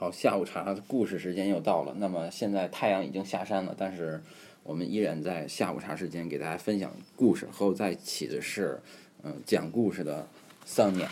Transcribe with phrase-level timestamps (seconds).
[0.00, 1.94] 好，下午茶的故事时间又到了。
[1.98, 4.18] 那么现在太阳已经下山了，但是
[4.62, 7.46] 我们依然在下午茶时间给大家分享故事。
[7.52, 8.80] 和我在一起的是，
[9.22, 10.26] 嗯、讲故事的
[10.64, 11.10] 桑尼亚。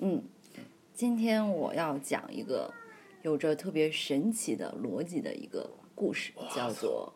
[0.00, 0.20] 嗯，
[0.94, 2.68] 今天我要讲一个
[3.22, 7.12] 有着特别神奇的逻辑的一个故事，叫做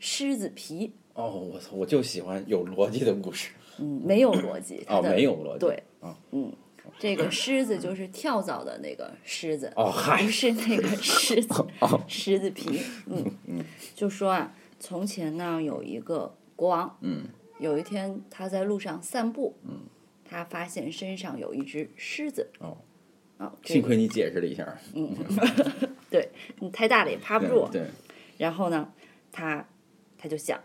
[0.00, 0.92] 狮子皮。
[1.14, 3.52] 哦，我操，我就喜欢有逻辑的故事。
[3.78, 4.84] 嗯，没有逻辑。
[4.88, 5.60] 哦，没有逻辑。
[5.60, 6.52] 对，啊嗯，
[6.98, 12.80] 这个狮子就是跳蚤的那个狮子，哦，嗨不，是那个狮子，哦， 狮子皮。
[13.06, 13.64] 嗯，
[13.94, 17.24] 就说啊，从前呢有一个国王，嗯
[17.58, 19.80] 有一天他在路上散步，嗯，
[20.24, 22.50] 他发现身上有一只狮子。
[22.58, 22.76] 哦，
[23.38, 24.76] 啊，这个幸亏你解释了一下。
[24.94, 25.14] 嗯
[26.10, 27.66] 对你太大了也趴不住。
[27.72, 27.86] 对，
[28.36, 28.92] 然后呢，
[29.30, 29.66] 他
[30.18, 30.60] 他就想，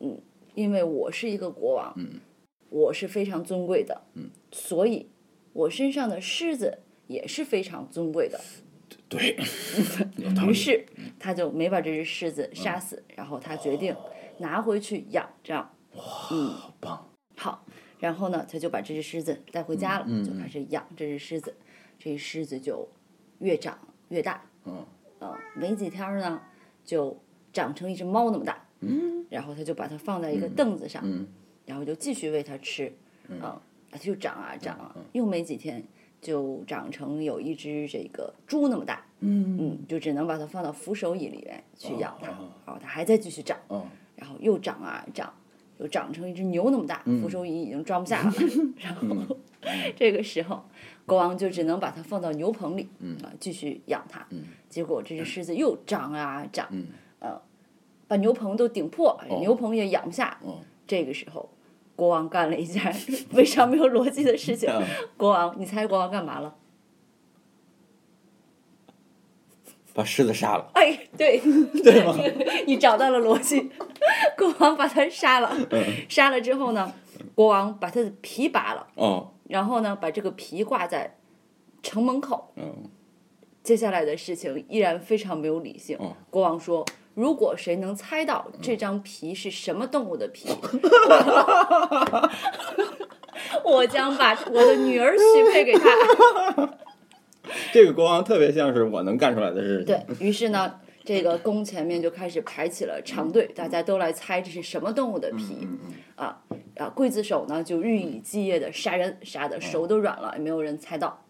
[0.00, 0.20] 嗯，
[0.54, 2.20] 因为我是一个国王，嗯，
[2.68, 5.08] 我是非常尊贵的，嗯，所以
[5.54, 8.38] 我身上的狮子也是非常尊贵的。
[9.08, 9.36] 对。
[10.46, 10.84] 于是
[11.18, 13.96] 他就没把这只狮子杀死，然后他决定
[14.38, 15.74] 拿回去养这样。
[16.30, 17.08] 嗯，好棒。
[17.36, 17.64] 好，
[17.98, 21.54] 然后呢，他就把这只狮子带回家了，嗯嗯就开始养这只狮子。
[21.98, 22.86] 这只狮子就
[23.38, 23.78] 越长
[24.08, 24.84] 越大，嗯
[25.20, 26.42] 呃，没几天儿呢，
[26.84, 27.18] 就
[27.52, 28.66] 长成一只猫那么大。
[28.80, 31.26] 嗯然后他就把它放在一个凳子上，嗯
[31.64, 32.92] 然后就继续喂它吃，
[33.40, 33.62] 啊，
[33.94, 35.80] 它就长啊长嗯啊，又没几天
[36.20, 39.56] 就长成有一只这个猪那么大，嗯。
[39.60, 42.50] 嗯，就只能把它放到扶手椅里面去养它，哦。
[42.66, 43.86] 然后它还在继续长，哦。
[44.16, 45.32] 然后又长啊长，
[45.78, 48.32] 又长成一只牛那么大，嗯扶手椅已经装不下了，
[48.78, 49.36] 然后
[49.94, 50.64] 这个时候
[51.06, 53.16] 国王就只能把它放到牛棚里，嗯。
[53.22, 54.42] 啊，继续养它，嗯。
[54.68, 56.86] 结果这只狮子又长啊长，嗯。
[58.06, 59.38] 把牛棚都顶破，哦。
[59.40, 60.38] 牛棚也养不下。
[60.42, 60.58] 哦。
[60.86, 61.48] 这个时候，
[61.96, 62.82] 国王干了一件
[63.32, 64.68] 非常没有逻辑的事情。
[64.70, 64.82] 嗯
[65.16, 66.54] 国王，你猜国王干嘛了？
[69.94, 70.70] 把狮子杀了。
[70.74, 71.40] 哎，对，
[71.84, 72.16] 对吗？
[72.66, 73.70] 你找到了逻辑。
[74.36, 75.54] 国王把他杀了，
[76.08, 76.92] 杀了之后呢，
[77.34, 81.16] 国王把他的皮拔了，哦，然后呢，把这个皮挂在
[81.82, 82.52] 城门口。
[82.56, 82.90] 嗯
[83.62, 85.96] 接下来的事情依然非常没有理性。
[85.98, 90.48] 哦国王说：“如果谁能猜到这张皮是什么动物的皮，
[93.64, 96.68] 我将把我的女儿许配给他。
[97.72, 99.86] 这个国王特别像是我能干出来的事情。
[99.86, 105.58] 对于是呢，这个宫前面就开始排起了长队，大家都来猜这是什么动物的皮。
[105.62, 106.38] 嗯嗯啊
[106.76, 106.92] 啊！
[106.94, 111.23] 刽子手呢就日以继夜的杀人，杀的手都软了，也没有人猜到。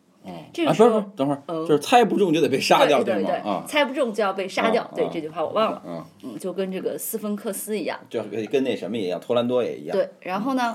[0.52, 3.30] 这个时候不是不，等会儿，嗯就是猜不中就得被杀掉，对吗？
[3.44, 4.90] 啊，猜不中就要被杀掉。
[4.94, 7.98] 对这句话我忘了，嗯，嗯，就跟这个斯芬克斯一样。
[8.08, 9.96] 就跟跟那什么一样，托兰多也一样。
[9.96, 10.74] 对，然后呢，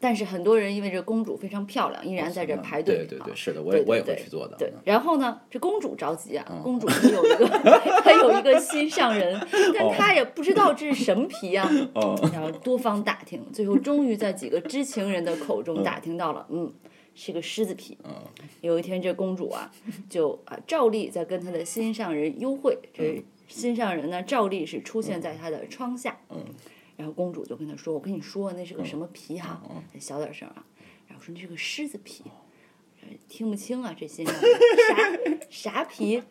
[0.00, 2.96] 但是很多人因为这个公主非常漂亮，依然在这排队。
[2.96, 4.56] 啊对对对，是的，我也我也对对对会去做的。
[4.58, 7.46] 对，然后呢，这公主着急啊，嗯公主她有一个
[8.02, 9.38] 她有一个心上人，
[9.78, 16.72] 但她也不知道这是什么皮啊，哦然后多方打听，最后终于在几个知情人的口中打听到了，嗯，
[17.14, 17.96] 是个狮子皮。
[18.04, 18.10] 嗯。
[18.60, 19.70] 有一天，这公主啊，
[20.08, 26.44] 就啊照例在跟她的心上人幽会，这心上人呢照例是出现在她的窗下，嗯。
[26.96, 30.64] 然后公主就跟他说：“我跟你说，那是个什么皮哈、嗯小点声啊。”
[31.08, 32.22] 然后说：“那是个狮子皮。”
[33.02, 35.40] 呃听不清啊，这心上人。
[35.50, 36.22] 啥啥皮？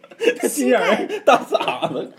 [0.43, 2.13] 膝心眼盖儿大嗓子，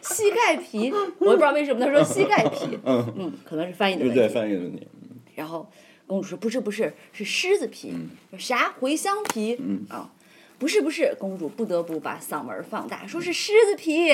[0.00, 4.34] 膝盖皮，我也不知道为什么他说膝盖皮， 嗯，嗯，可能是翻译的对对，问题。
[4.34, 4.86] 翻译的问题。
[5.34, 5.68] 然后
[6.06, 7.92] 公主说：“不是不是，是狮子皮。
[8.30, 9.56] 说啥茴香皮？
[9.58, 10.12] 嗯啊，
[10.58, 14.12] 不是不是。”公主不得不把嗓门放大，说是狮子皮。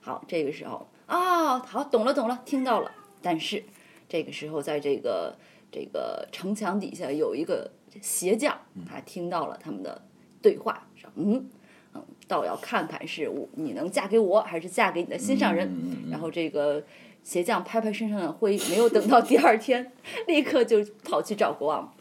[0.00, 2.90] 好，这个时候啊、好，懂了懂了，听到了。
[3.20, 3.62] 但是
[4.08, 5.36] 这个时候，在这个
[5.70, 10.02] 这个城墙底下有一个鞋匠，他听到了他们的
[10.40, 11.48] 对话，说：“嗯
[11.94, 15.68] 嗯，倒要看看是我你能嫁给我，还是嫁给你的心上人。
[15.68, 16.82] 嗯嗯嗯然后这个
[17.24, 19.90] 鞋匠拍拍身上的灰，没有等到第二天，
[20.28, 21.92] 立刻就跑去找国王，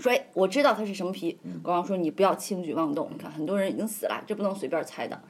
[0.00, 5.20] 说：“哎，我知道它是什么皮。”国王说：“你不要轻举妄动，你看很多人已经死了，这不能随便猜的。”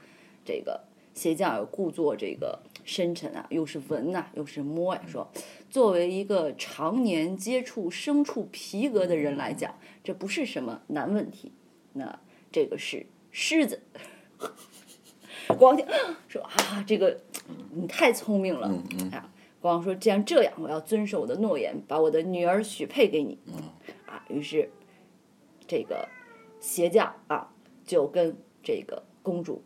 [0.45, 0.81] 这个
[1.13, 5.29] 鞋匠又故作这个深沉啊，又是闻呐、又是摸呀、说
[5.69, 11.51] 作为一个常年接触牲畜皮革的人来讲，这不是什么难问题。
[11.93, 12.19] 那
[12.51, 13.81] 这个是狮子。
[15.55, 15.85] 国王听
[16.27, 17.19] 说啊，这个
[17.71, 18.67] 你太聪明了。
[18.67, 19.29] 嗯嗯啊，
[19.59, 23.37] 国王说：“既然这样，我要遵守我的诺言，把我的女儿许配给你。”
[24.07, 24.71] 啊，于是
[25.67, 26.07] 这个
[26.59, 27.51] 鞋匠啊
[27.85, 29.61] 就跟这个公主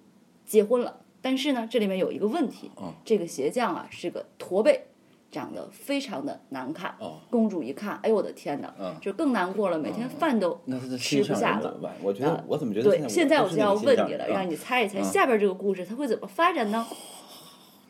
[0.45, 1.01] 结婚了。
[1.21, 4.87] 但是呢，这里面有一个问题，哦这个鞋匠啊是个驼背，
[5.32, 6.94] 长得非常的难看。
[6.98, 11.94] 哦公主一看，哎呦我的天哪，嗯就更难过了，每天饭都那他的吃心上不下了人怎么办？
[12.02, 16.86] 我觉得啊我怎么觉得对，现在我我就要问你了，让让你猜一猜下边这个故事它会怎么发展呢？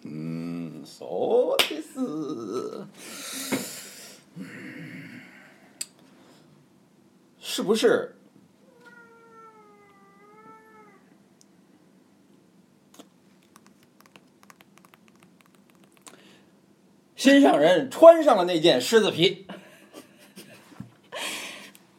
[0.05, 2.87] 嗯，そうです。
[7.41, 8.12] 是不是？
[17.32, 19.46] 心上人穿上了那件狮子皮。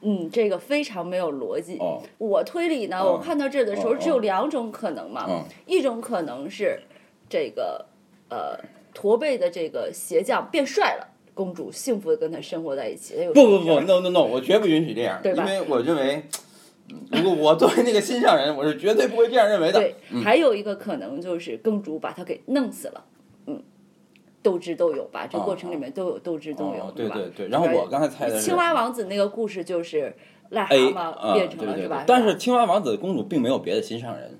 [0.06, 1.78] 嗯，这个非常没有逻辑。
[1.78, 6.78] 哦我推理呢，哦我看到这儿的时候哦只有哦两种可能嘛，嗯一种可能是
[7.26, 7.86] 这个
[8.28, 8.58] 呃
[8.92, 13.14] 驼背的这个鞋匠变帅了，公主幸福的跟他生活在一起。
[13.32, 16.22] 不不不，no no no，我绝不允许这样，对吧因为我认为，
[17.10, 19.80] 如果我作为那个心上人，我是绝对不会这样认为的。
[19.80, 23.13] 对，还有一个可能就是公主把他给弄死了，嗯，
[24.44, 27.14] 斗智斗勇吧，这过程里面都有斗智斗勇，哦，对吧？
[27.16, 30.14] 对对，然后我刚才猜的是青蛙王子那个故事就是
[30.50, 32.04] 癞蛤蟆啊，变对对对成了是吧？
[32.06, 34.38] 但是青蛙王子的公主并没有别的心上人，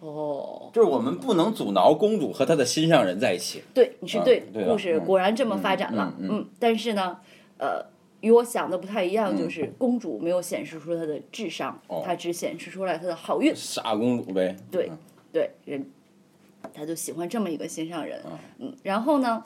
[0.00, 3.62] 哦，就是我们不能阻挠公主和她的心上人在一起。
[3.72, 7.18] 对，你是啊对，故事嗯果然这么发展了，嗯嗯但是呢，
[7.58, 7.86] 呃，
[8.20, 9.38] 与我想的不太一样，嗯。
[9.38, 12.02] 就是公主没有显示出她的智商，哦。
[12.04, 14.56] 她只显示出来她的好运，傻公主呗。
[14.70, 14.98] 对嗯。
[15.30, 15.88] 对，人，
[16.72, 18.22] 他就喜欢这么一个心上人，
[18.58, 19.44] 嗯，然后呢，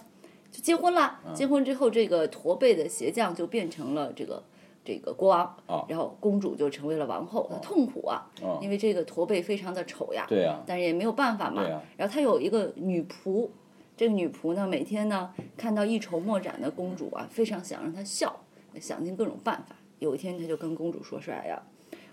[0.50, 1.20] 就结婚了。
[1.34, 4.42] 结婚之后，这个驼背的鞋匠就变成了这个
[4.84, 11.62] 这个国王，哦然后公主就成为了王后，她痛苦啊，哦因为这个驼背非常的丑呀，对呀，但是也没有办法嘛。
[11.96, 13.48] 然后他有一个女仆，
[13.96, 18.40] 这个女仆呢，每天呢看到一筹莫展的公主啊，非常想让她笑，
[18.80, 19.76] 想尽各种办法。
[19.98, 21.62] 有一天，他就跟公主说：“说哎呀，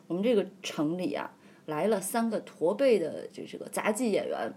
[0.05, 1.31] 我们这个城里啊，
[1.65, 4.53] 来了三个驼背的，就这个杂技演员，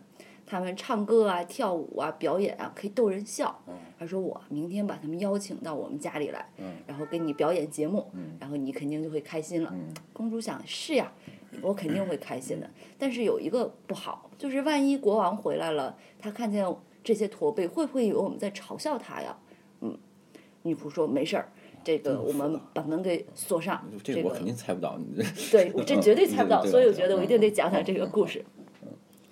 [0.52, 3.58] 他们唱歌啊、跳舞啊、表演啊，可以逗人笑。
[3.98, 6.46] 他说我明天把他们邀请到我们家里来，
[6.86, 8.06] 然后给你表演节目，
[8.38, 9.74] 然后你肯定就会开心了。
[10.12, 11.10] 公主想是呀，
[11.62, 12.68] 我肯定会开心的。
[12.98, 16.62] 但是有一个不好，就是万一国王回来了，他看见
[17.02, 19.34] 这些驼背，会不会以为我们在嘲笑他呀？
[19.80, 19.96] 嗯，
[20.64, 21.48] 女仆说没事儿。
[21.82, 28.44] 这个我们把门给锁上，这个我肯定猜不到，你这对我这绝对 猜不到，所以我觉得我一定得嗯讲讲这个故事。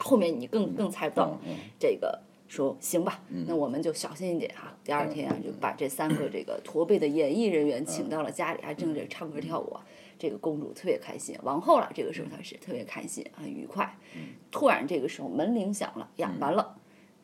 [0.00, 1.38] 后面你更更猜不到
[1.79, 2.20] 这个。
[2.49, 4.76] 说行吧，那我们就小心一点哈。
[4.82, 9.87] 第二天啊，就把这三个这个驼背的演艺人员请到了家里，还正在唱歌跳舞啊。
[10.19, 13.97] 这个公主特别开心，王后了，这个时候她是特别开心，很愉快。
[14.50, 16.75] 突然这个时候门铃响了，呀，完了，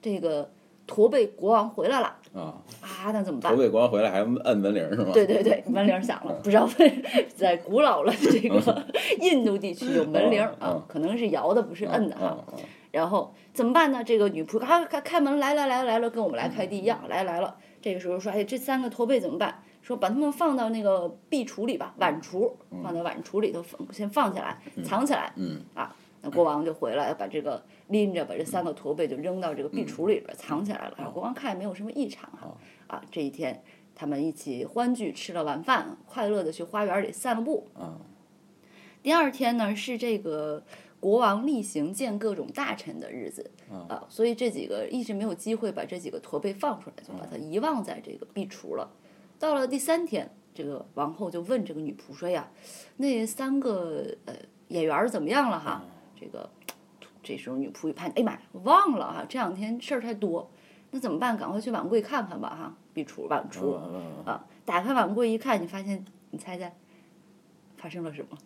[0.01, 0.49] 这个
[0.87, 3.63] 驼背国王回来了啊，啊，那怎么办驼？
[3.63, 5.11] 背国王回来还摁门铃是吗？
[5.13, 7.05] 对对对，门 铃响了，不知道为
[7.35, 8.85] 在古老了这个
[9.21, 12.27] 印度地区有门铃啊嗯，可能是摇的，不是摁的哈。
[12.27, 12.55] 啊啊
[12.93, 14.03] 然后怎么办呢？
[14.03, 17.55] 这个女仆咔开开门来了来了来了，跟我们来快递一样，来来了。
[17.83, 19.63] 这个时候说，哎，这三个驼背怎么办？
[19.83, 22.51] 说把他们放到那个壁橱里吧，碗橱，
[22.83, 25.31] 放到碗橱里头放，先放起来，藏起来。
[25.37, 30.95] 嗯啊，那国王就回来，把这个拎着，把这三个驼背就扔到这个壁橱里边藏起来了。
[30.97, 32.57] 然后国王看也没有什么异常哈。
[32.87, 33.63] 啊，这一天
[33.95, 37.69] 他们一起欢聚，吃了晚饭，快乐的去花园里散了步。
[37.75, 37.99] 啊
[39.03, 40.65] 第二天呢是这个
[40.99, 43.49] 国王例行见各种大臣的日子
[43.89, 48.91] 啊，所以这几个一直没有机会把这几个驼背放出来，就把它遗忘在这个壁橱了。
[49.39, 52.51] 到了第三天，这个王后就问这个女仆说呀
[52.99, 54.35] ：“那三个呃
[54.69, 55.85] 演员儿怎么样了哈？”
[56.19, 56.49] 这个
[57.23, 60.51] 这时候女仆一看，哎呀妈呀，忘了哈，这两天事儿太多，
[60.91, 61.37] 那怎么办？
[61.37, 66.75] 赶快去碗柜看看吧哈，壁橱碗橱嗯啊，打开碗柜一看，你发现，你猜猜
[67.77, 68.39] 发生了什么？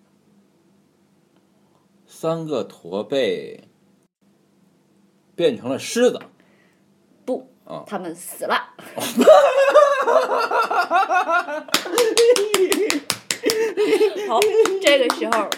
[2.06, 3.68] 三个驼背
[5.36, 6.20] 变成了狮子，
[7.24, 8.56] 不啊，他们死了。
[14.28, 14.40] 好，
[14.82, 15.48] 这个时候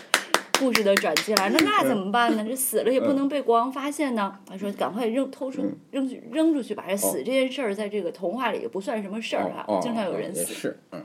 [0.59, 2.44] 故事的转机来了，那那怎么办呢？
[2.49, 4.38] 这死了也不能被国王发现呢。
[4.47, 6.85] 他说：“赶快扔，偷出扔去扔出去吧。
[6.88, 10.40] 这死这件事儿，在这个童话里也不算什么事儿哈哦，经常有哦人死。
[10.40, 11.04] 也是，嗯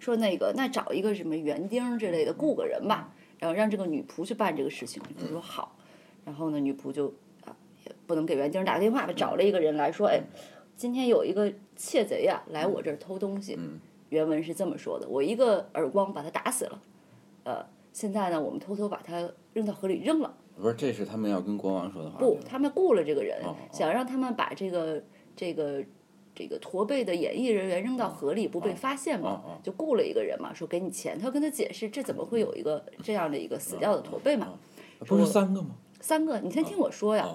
[0.00, 5.02] 说那个，那找一个什么园丁之类的雇个人吧，然后让这个女仆去办这个事情。
[5.08, 5.76] 女仆说好，
[6.24, 7.12] 然后呢，女仆就
[7.44, 7.54] 啊
[7.84, 10.20] 也不能给园丁打个电话吧，找了一个人来说，哎，
[10.76, 13.58] 今天有一个窃贼呀、来我这儿偷东西。
[14.10, 16.80] 原文是这么说的：我一个耳光把他打死了，
[17.44, 20.34] 呃，现在呢，我们偷偷把他扔到河里扔了。
[20.60, 22.18] 不是，这是他们要跟国王说的话。
[22.18, 25.02] 不他们雇了这个人，哦哦想让他们把这个
[25.36, 25.84] 这个
[26.34, 31.18] 这个驼背的演艺人员扔到河里，不被发现嘛，就雇了一个人嘛，说给你钱。
[31.18, 34.48] 他要跟他解释，这怎么会有一个 这样的一个死掉的驼背嘛？
[35.00, 35.76] 不是三个吗？
[36.00, 37.28] 三个，你先听我说呀，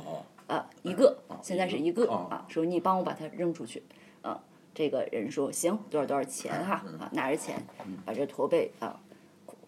[0.47, 3.83] 啊，一个哦现在是一个哦啊，说你帮我把它扔出去，
[4.21, 4.41] 啊，
[4.73, 7.61] 这个人说行，多少多少钱哈啊，拿着钱
[8.05, 8.99] 把这驼背啊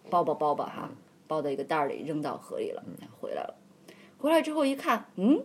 [0.10, 0.90] 包吧包吧哈，
[1.28, 2.84] 包到一个袋儿里扔到河里了，
[3.20, 3.56] 回来了，
[4.18, 5.44] 回来之后一看，嗯，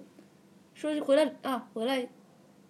[0.75, 2.09] 说是回来啊回来，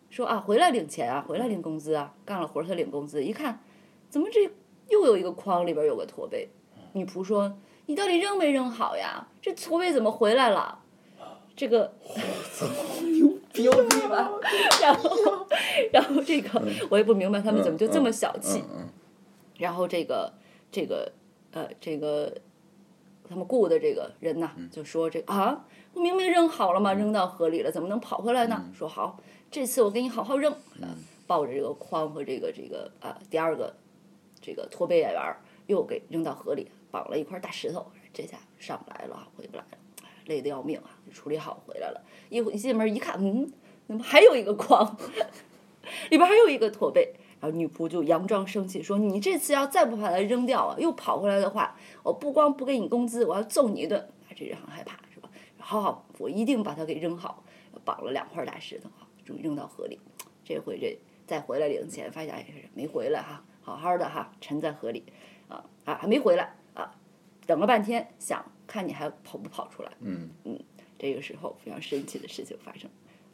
[0.09, 3.63] 说啊回来领钱啊，回来领工资啊，干了活儿他领工资，一看
[4.09, 4.51] 怎么这
[4.89, 6.49] 又有一个筐里边有个驼背，
[6.93, 7.57] 女仆说
[7.87, 9.29] 你到底扔没扔好呀？
[9.43, 10.79] 这驼背怎么回来了？
[11.57, 11.93] 这个
[13.03, 14.31] 牛牛逼吧？
[14.81, 15.11] 然后，
[15.93, 18.63] 然后这个我也不明白他们怎么就这么小气。
[18.73, 18.89] 嗯
[19.59, 20.33] 然后这个
[20.73, 21.13] 这个
[21.53, 22.33] 呃这个
[23.29, 25.65] 他们雇的这个人呐，就说这个啊，
[25.95, 28.65] 我明明扔好了嘛，扔到河里了，怎么能跑回来呢？
[28.75, 30.53] 说好，这次我给你好好扔。
[30.53, 33.73] 啊抱着这个筐和这个这个啊第二个
[34.41, 35.37] 这个驼背演员
[35.69, 40.91] 又给扔到河里，绑了一块大石头，这下上不来了，回不来了，哎累得要命啊！
[41.07, 43.49] 就处理好回来了，一一进门一看，嗯，
[43.87, 44.97] 怎么还有一个筐，
[46.11, 47.15] 里边还有一个驼背。
[47.41, 55.31] 然后女仆就佯装生气说：“你这次要再不把它扔掉啊，又跑回来的话，我不光不给你工资，我要揍你一顿。”啊，这人很害怕是吧？
[55.59, 57.43] 好好，我一定把它给扔好。
[57.83, 59.99] 绑了两块大石头啊，终于扔到河里。
[60.45, 62.45] 这回这再回来领钱，发现哎
[62.75, 65.03] 没回来哈，好好的哈，沉在河里
[65.49, 66.95] 啊啊还没回来啊，
[67.47, 69.91] 等了半天，想看你还跑不跑出来。
[70.01, 70.29] 嗯
[70.99, 72.91] 这个时候非常神奇的事情发生，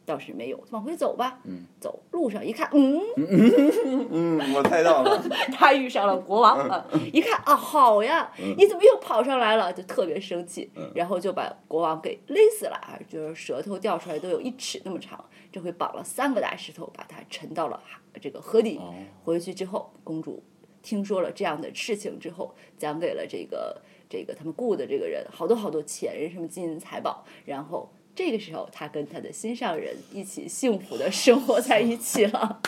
[0.06, 1.40] 倒是没有，往回走吧。
[1.80, 3.00] 走路上一看，嗯，
[4.10, 5.20] 嗯，我猜到了。
[5.52, 6.86] 他遇上了国王啊！
[7.12, 9.72] 一看啊，好呀，你怎么又跑上来了？
[9.72, 12.96] 就特别生气，然后就把国王给勒死了啊！
[13.08, 17.82] 就是舌头掉出来都有一尺那么长，这回绑了三个大石头，把他沉到了
[18.20, 18.80] 这个河底。
[19.24, 20.40] 回去之后，公主
[20.82, 27.90] 听说了这样的事情之后，讲给了这个这个他们雇的这个人好多好多钱，什么金银财宝，然后。
[28.16, 32.62] 这个时候，他跟他的心上人一起幸福的生活在一起了，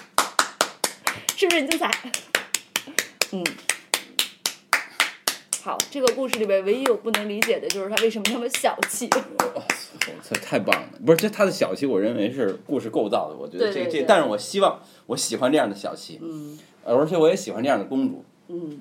[1.34, 1.90] 是不是很精彩？
[3.32, 3.42] 嗯，
[5.62, 9.08] 好，这个故事里边唯一我不能理解的就是他为什么那么小气。
[10.22, 10.88] 这太棒了！
[11.04, 13.36] 不是，这他的小气，我认为是故事构造的。
[13.36, 18.80] 我觉得这这，但是我希望我喜欢这样的小气，嗯而且我也喜欢这样的公主，嗯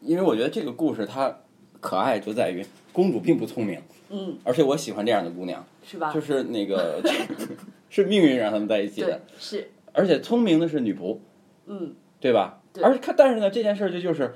[0.00, 1.38] 因为我觉得这个故事它
[1.78, 6.12] 可爱就在于公主并不聪明，嗯，而且我喜欢这样的姑娘，是吧？
[6.12, 7.00] 就是那个
[7.88, 11.18] 是命运让他们在一起的，，是，而且聪明的是女仆，
[11.66, 11.94] 嗯。
[12.22, 12.60] 对吧？
[12.74, 12.84] 对。
[12.84, 14.34] 而看，但是呢，这件事儿就就是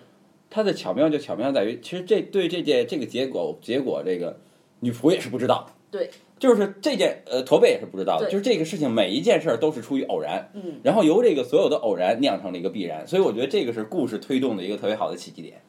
[0.48, 4.38] 它的巧妙就巧妙在于，其实这对这件这个结果结果这个
[4.80, 10.80] 女仆也是不知道，对，就是这件呃驼背也是不知道的，就是这个事情每一件事儿都是出于偶然，嗯。
[10.82, 15.60] 然后由这个所有的偶然酿成了一个必然，所以我觉得这个是故事推动的一个特别好的契机点。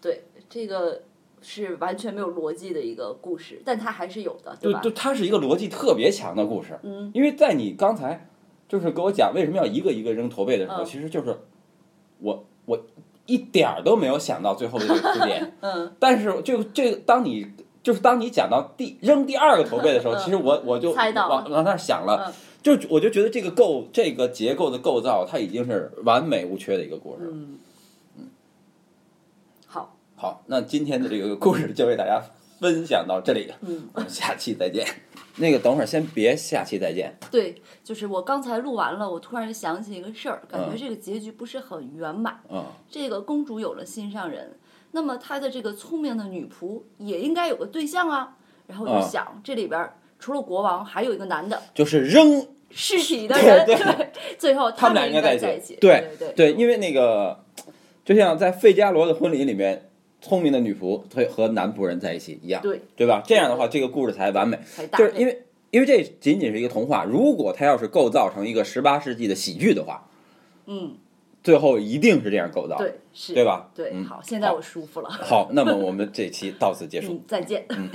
[0.00, 1.02] 对，这个
[1.42, 4.80] 是完全没有逻辑的一个故事，但它还是有的，对吧？
[4.80, 8.28] 就就它是一个逻辑特别强的故事，嗯，因为在你刚才
[8.68, 11.36] 就是给我讲为什么要一个一个扔驼背的时候，嗯其实就是
[12.20, 12.78] 我我
[13.26, 17.46] 一点儿都没有想到最后的这个铺垫，嗯， 但是就这个当你
[17.82, 27.30] 就是当你讲到第扔第二个驼背的时候， 嗯其实我我就往往那儿想了，嗯就我就觉得这个构这个结构的构造，它已经是完美无缺的一个故事。
[27.32, 27.56] 嗯，
[30.20, 32.20] 好，那今天的这个故事就为大家
[32.58, 34.84] 分享到这里，嗯，我们下期再见。
[35.38, 42.40] 那个等会儿先别下期再见，对，就是我刚才录完了，我突然想起一个事儿，感觉嗯这个结局不是很圆满。
[42.50, 44.58] 嗯，这个公主有了心上人，
[44.90, 48.36] 那么她的这个聪明的女仆也应该有个对象啊。
[48.66, 55.76] 然后就啊想，这里边除了国王，还有一个男的就是扔尸体的人， 对对 最后他们俩应应该在一在起。
[55.80, 57.44] 对对对，因为那个
[58.04, 59.87] 就像在费加罗的婚礼里面，
[60.20, 63.22] 聪明的女仆会和男仆人在一起一样，对对吧？
[63.26, 64.58] 这样的话，这个故事才完美。
[64.66, 64.86] 才。
[64.86, 70.08] 就是因为因为这仅仅是一个童话，如果它要是构造成一个十八世纪的喜剧的话，
[70.66, 70.96] 嗯，
[71.42, 73.70] 最后一定是这样构造，对，是，对吧？
[73.74, 75.08] 对，嗯好，现在我舒服了。
[75.10, 77.12] 好，那么我们这期到此结束。
[77.12, 77.64] 嗯，再见。
[77.70, 77.88] 嗯